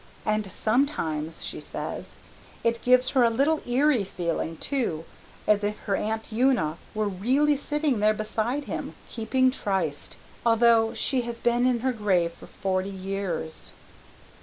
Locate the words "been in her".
11.39-11.93